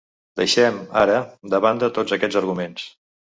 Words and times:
Deixem, 0.39 0.79
ara, 1.01 1.17
a 1.59 1.59
banda 1.67 1.91
tots 1.99 2.17
aquests 2.19 2.41
arguments. 2.43 2.89